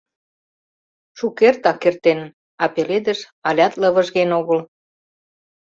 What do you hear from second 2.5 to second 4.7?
а пеледыш алят лывыжген огыл...